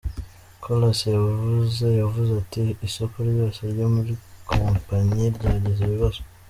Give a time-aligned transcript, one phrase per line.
[0.63, 4.13] Kollas yavuze yavuze ati:"Isoko ryose ryo muri
[4.49, 6.21] kompanyi ryagize ibibazo.